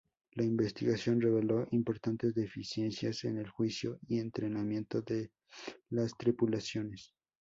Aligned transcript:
La 0.31 0.43
investigación 0.43 1.21
reveló 1.21 1.67
importantes 1.69 2.33
deficiencias 2.33 3.23
en 3.23 3.37
el 3.37 3.47
juicio 3.47 3.99
y 4.07 4.17
entrenamiento 4.17 5.03
de 5.03 5.29
las 5.91 6.17
tripulaciones. 6.17 7.13